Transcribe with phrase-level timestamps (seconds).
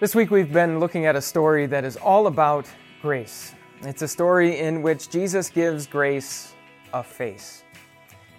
[0.00, 2.64] This week we've been looking at a story that is all about
[3.02, 3.52] grace.
[3.82, 6.54] It's a story in which Jesus gives grace
[6.94, 7.64] a face.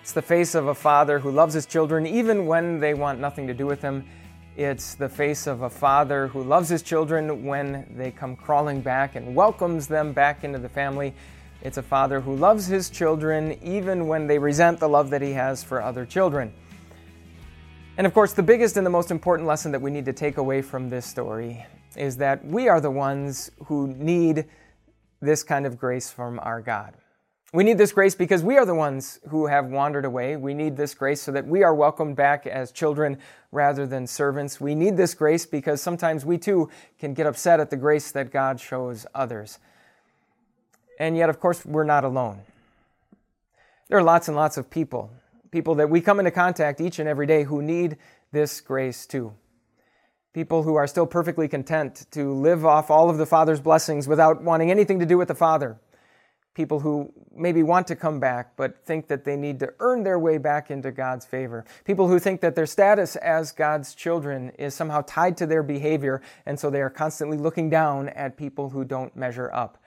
[0.01, 3.45] It's the face of a father who loves his children even when they want nothing
[3.45, 4.03] to do with him.
[4.57, 9.15] It's the face of a father who loves his children when they come crawling back
[9.15, 11.13] and welcomes them back into the family.
[11.61, 15.33] It's a father who loves his children even when they resent the love that he
[15.33, 16.53] has for other children.
[17.97, 20.37] And of course, the biggest and the most important lesson that we need to take
[20.37, 21.65] away from this story
[21.97, 24.45] is that we are the ones who need
[25.19, 26.93] this kind of grace from our God.
[27.53, 30.37] We need this grace because we are the ones who have wandered away.
[30.37, 33.17] We need this grace so that we are welcomed back as children
[33.51, 34.61] rather than servants.
[34.61, 38.31] We need this grace because sometimes we too can get upset at the grace that
[38.31, 39.59] God shows others.
[40.97, 42.39] And yet, of course, we're not alone.
[43.89, 45.11] There are lots and lots of people
[45.51, 47.97] people that we come into contact each and every day who need
[48.31, 49.33] this grace too.
[50.33, 54.41] People who are still perfectly content to live off all of the Father's blessings without
[54.41, 55.77] wanting anything to do with the Father.
[56.53, 60.19] People who maybe want to come back but think that they need to earn their
[60.19, 61.65] way back into God's favor.
[61.83, 66.21] People who think that their status as God's children is somehow tied to their behavior,
[66.45, 69.83] and so they are constantly looking down at people who don't measure up.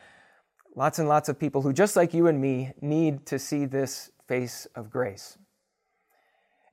[0.74, 4.10] Lots and lots of people who, just like you and me, need to see this
[4.26, 5.38] face of grace.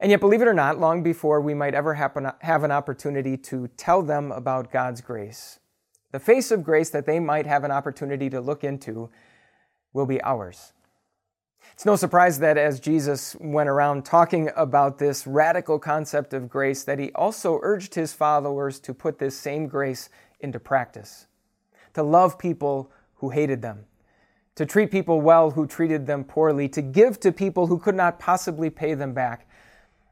[0.02, 3.38] And yet, believe it or not, long before we might ever happen, have an opportunity
[3.38, 5.59] to tell them about God's grace,
[6.11, 9.11] the face of grace that they might have an opportunity to look into
[9.93, 10.73] will be ours.
[11.73, 16.83] It's no surprise that as Jesus went around talking about this radical concept of grace,
[16.83, 21.27] that he also urged his followers to put this same grace into practice,
[21.93, 23.86] to love people who hated them,
[24.55, 28.19] to treat people well who treated them poorly, to give to people who could not
[28.19, 29.47] possibly pay them back,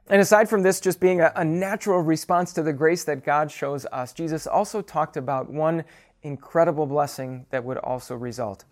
[0.09, 3.51] and aside from this just being a, a, natural response to the grace that God
[3.51, 5.83] shows us, Jesus also talked about one
[6.23, 8.65] incredible blessing that would also result.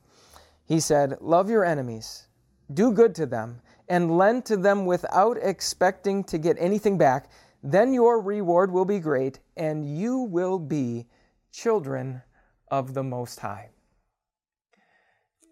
[0.65, 2.27] He said, Love your enemies,
[2.73, 7.29] do good to them, and lend to them without expecting to get anything back.
[7.63, 11.05] Then your reward will be great, and you will be
[11.51, 12.21] children
[12.69, 13.69] of the Most High.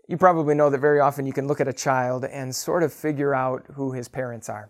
[0.08, 2.94] You probably know that very often you can look at a child and sort of
[2.94, 4.70] figure out who his parents are.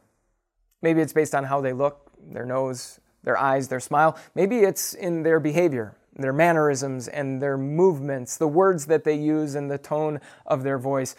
[0.86, 4.20] Maybe it's based on how they look, their nose, their eyes, their smile.
[4.36, 9.56] Maybe it's in their behavior, their mannerisms and their movements, the words that they use
[9.56, 11.16] and the tone of their voice.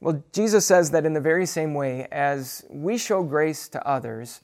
[0.00, 4.40] Well, Jesus says that in the very same way as we show grace to others,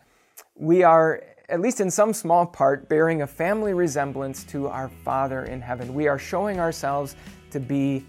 [0.55, 5.47] we are, at least in some small part, bearing a family resemblance to our Father
[5.47, 5.95] in heaven.
[5.95, 7.17] We are showing ourselves
[7.51, 8.05] to be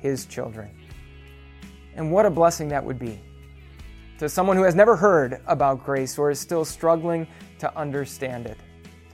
[0.00, 0.70] His children.
[1.96, 3.20] And what a blessing that would be
[4.22, 7.26] to someone who has never heard about grace or is still struggling
[7.58, 8.56] to understand it.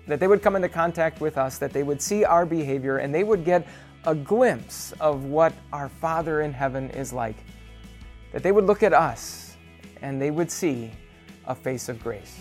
[0.07, 3.15] That they would come into contact with us, that they would see our behavior, and
[3.15, 3.67] they would get
[4.05, 7.37] a glimpse of what our Father in heaven is like.
[8.33, 9.57] That they would look at us
[10.03, 10.91] and they would see
[11.47, 12.41] a face of grace.